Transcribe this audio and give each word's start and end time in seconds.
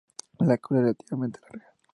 La 0.39 0.57
cola 0.57 0.79
es 0.79 0.83
relativamente 0.85 1.39
larga. 1.41 1.69